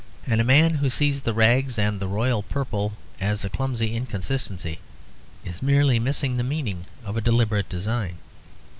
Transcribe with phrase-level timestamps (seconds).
[0.25, 4.79] And a man who sees the rags and the royal purple as a clumsy inconsistency
[5.45, 8.17] is merely missing the meaning of a deliberate design.